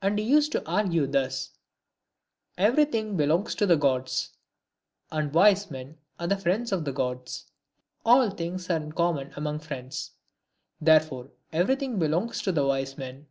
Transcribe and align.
And 0.00 0.18
he 0.18 0.24
used 0.24 0.50
to 0.52 0.66
argue 0.66 1.06
thus, 1.06 1.50
—"Everything 2.66 3.18
belongs 3.18 3.54
to 3.56 3.66
the 3.66 3.76
gods; 3.76 4.30
and 5.10 5.30
wise 5.34 5.70
men 5.70 5.98
are 6.18 6.26
the 6.26 6.38
friends 6.38 6.72
of 6.72 6.86
the 6.86 6.92
gods. 6.94 7.52
All 8.02 8.30
things 8.30 8.70
are 8.70 8.78
in 8.78 8.92
common 8.92 9.30
among 9.36 9.58
friends; 9.58 10.12
therefore 10.80 11.32
everything 11.52 11.98
belongs 11.98 12.40
to 12.44 12.52
wise 12.54 12.96
men." 12.96 13.26